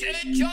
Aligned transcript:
If 0.00 0.24
you 0.30 0.46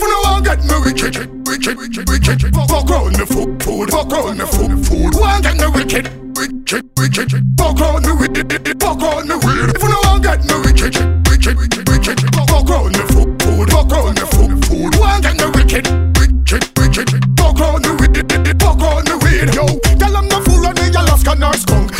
don't 0.00 0.24
want 0.24 0.44
get 0.46 0.64
me 0.64 0.80
wicked, 0.80 1.12
wicked, 1.46 1.76
wicked, 1.76 2.08
wicked, 2.08 2.40
fuck 2.56 2.88
around 2.88 3.16
the 3.16 3.26
food, 3.28 3.62
food, 3.62 3.90
fuck 3.90 4.10
around 4.10 4.38
the 4.38 4.46
food, 4.46 4.80
food. 4.86 5.12
Want 5.20 5.44
get 5.44 5.60
me 5.60 5.66
wicked, 5.76 6.08
wicked, 6.32 6.88
wicked, 6.96 7.28
fuck 7.60 7.76
around 7.76 8.04
the 8.08 8.16
wicked, 8.16 8.48
fuck 8.80 9.02
around 9.02 9.28
the 9.28 9.36
weird. 9.44 9.76
If 9.76 9.82
you 9.82 9.88
don't 9.92 10.06
want 10.08 10.22
get 10.24 10.40
me 10.48 10.56
wicked, 10.64 10.96
wicked, 11.28 11.52
wicked, 11.52 11.84
wicked, 11.92 12.16
fuck 12.32 12.64
around 12.64 12.96
the 12.96 13.04
food, 13.12 13.28
food, 13.36 13.68
fuck 13.68 13.92
around 13.92 14.16
the 14.16 14.24
food, 14.32 14.56
food. 14.64 14.96
Want 14.96 15.20
get 15.20 15.36
me 15.36 15.52
wicked, 15.52 15.84
wicked, 16.16 16.64
wicked, 16.80 17.12
fuck 17.36 17.60
around 17.60 17.84
the 17.84 17.92
wicked, 18.00 18.24
fuck 18.56 18.80
around 18.80 19.04
the 19.04 19.20
weird. 19.20 19.52
Yo, 19.52 19.68
tell 20.00 20.16
'em 20.16 20.32
the 20.32 20.40
fool 20.48 20.64
on 20.64 20.72
the 20.80 20.88
Alaska 20.96 21.36
nor 21.36 21.52
skunk. 21.52 21.91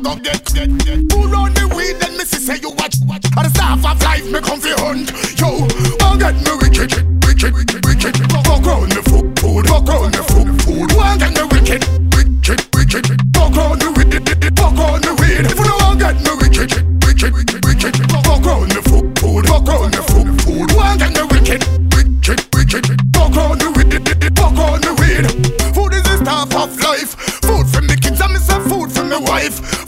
A 0.00 0.02
go 0.02 0.16
get 0.16 0.44
get 0.54 0.78
get. 0.78 1.08
Pull 1.08 1.28
the 1.28 1.72
weed, 1.74 1.96
then 2.00 2.16
me 2.16 2.24
see 2.24 2.38
say 2.38 2.56
you 2.56 2.70
watch 2.70 2.96
watch. 3.06 3.24
At 3.36 3.44
the 3.44 3.50
start 3.50 3.78
of 3.78 4.02
life, 4.02 4.24
me 4.30 4.40
come 4.40 4.60
fi 4.60 4.72
hunt. 4.76 5.10
Yo, 5.38 5.66
I 6.00 6.16
get 6.16 6.34
me 6.34 6.52
wicked, 6.60 6.92
wicked, 7.26 7.54
wicked, 7.54 7.86
wicked. 7.86 8.29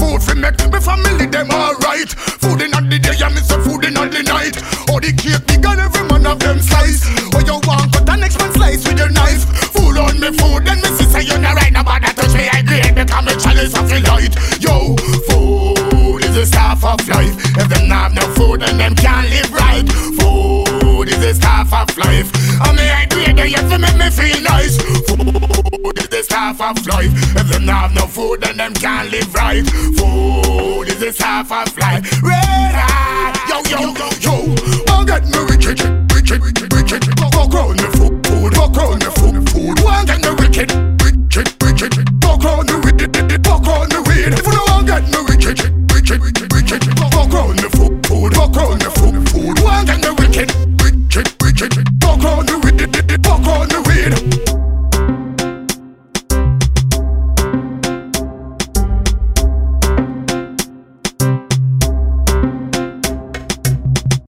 Food 0.00 0.22
for 0.24 0.34
make 0.34 0.56
me 0.56 0.80
family 0.80 1.26
them 1.28 1.52
alright. 1.52 2.08
Food 2.40 2.64
in 2.64 2.72
the 2.72 2.98
day 2.98 3.20
and 3.20 3.34
me 3.36 3.40
say 3.44 3.60
food 3.60 3.84
in 3.84 3.92
the 3.92 4.22
night. 4.24 4.56
All 4.88 4.96
the 4.96 5.12
cake 5.12 5.44
big 5.44 5.60
and 5.60 5.76
every 5.76 6.08
man 6.08 6.24
of 6.24 6.40
them 6.40 6.58
slice. 6.58 7.04
Oh 7.36 7.44
you 7.44 7.60
want 7.68 7.92
cut 7.92 8.08
the 8.08 8.16
next 8.16 8.40
man 8.40 8.50
slice 8.56 8.80
with 8.88 8.96
your 8.96 9.12
knife. 9.12 9.44
Food 9.76 10.00
on 10.00 10.16
me 10.16 10.32
food 10.32 10.64
and 10.64 10.80
me 10.80 10.88
say 11.04 11.28
you 11.28 11.36
not 11.36 11.52
right 11.52 11.72
nobody 11.72 12.08
touch 12.16 12.32
me 12.32 12.48
I 12.48 12.64
grade 12.64 12.96
because 12.96 13.24
me 13.28 13.36
chalice 13.36 13.76
of 13.76 13.92
the 13.92 14.00
light. 14.08 14.32
Yo, 14.56 14.96
food 15.28 16.24
is 16.24 16.34
the 16.34 16.46
stuff 16.48 16.80
of 16.80 17.04
life. 17.04 17.36
If 17.60 17.68
them 17.68 17.92
not 17.92 18.08
have 18.08 18.14
no 18.16 18.24
food 18.32 18.64
then 18.64 18.80
them 18.80 18.96
can't 18.96 19.28
live 19.28 19.52
right. 19.52 19.84
Food 20.16 21.12
is 21.12 21.20
the 21.20 21.36
stuff 21.36 21.76
of 21.76 21.92
life. 22.00 22.32
I 22.56 22.72
me 22.72 22.88
I 22.88 23.04
grade 23.04 23.36
you 23.36 23.60
have 23.60 23.68
to 23.68 23.76
make 23.76 24.00
me 24.00 24.08
feel 24.08 24.40
nice. 24.40 24.80
Food 24.80 26.00
is 26.00 26.08
the 26.08 26.24
stuff 26.24 26.56
of 26.56 26.80
life. 26.88 27.12
Them 27.60 27.66
not 27.66 27.90
have 27.90 27.94
no 27.94 28.06
food 28.06 28.42
and 28.48 28.58
them 28.58 28.72
can't 28.72 29.10
live 29.10 29.34
right. 29.34 29.62
Food 29.66 30.88
is 30.88 30.98
the 30.98 31.12
stuff 31.12 31.52
of 31.52 31.76
life. 31.76 32.22
Red 32.22 32.72
hot. 32.74 33.36
Yo 33.50 33.60
yo 33.68 33.92
yo. 34.18 34.54
I 34.54 34.59